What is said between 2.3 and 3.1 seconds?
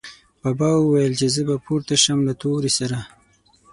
تورې سره